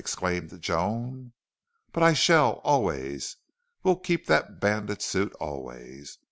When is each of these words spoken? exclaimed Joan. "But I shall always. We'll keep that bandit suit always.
exclaimed 0.03 0.59
Joan. 0.59 1.33
"But 1.91 2.01
I 2.01 2.13
shall 2.13 2.53
always. 2.63 3.37
We'll 3.83 3.97
keep 3.99 4.25
that 4.25 4.59
bandit 4.59 5.03
suit 5.03 5.31
always. 5.35 6.17